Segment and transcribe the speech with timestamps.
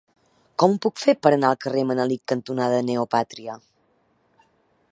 [0.61, 3.59] Com ho puc fer per anar al carrer Manelic cantonada Neopàtria?